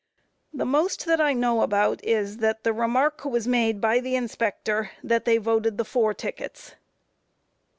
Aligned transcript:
A. 0.51 0.57
The 0.57 0.65
most 0.65 1.05
that 1.05 1.21
I 1.21 1.33
know 1.33 1.61
about 1.61 2.03
is, 2.03 2.37
that 2.37 2.63
the 2.63 2.73
remark 2.73 3.23
was 3.23 3.47
made 3.47 3.79
by 3.79 3.99
the 3.99 4.15
inspector 4.15 4.89
that 5.03 5.25
they 5.25 5.37
voted 5.37 5.77
the 5.77 5.85
four 5.85 6.11
tickets. 6.15 6.73